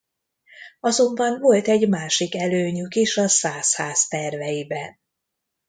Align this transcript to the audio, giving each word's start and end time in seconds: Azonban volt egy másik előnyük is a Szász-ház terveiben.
Azonban 0.79 1.39
volt 1.39 1.67
egy 1.67 1.89
másik 1.89 2.35
előnyük 2.35 2.95
is 2.95 3.17
a 3.17 3.27
Szász-ház 3.27 4.07
terveiben. 4.07 4.99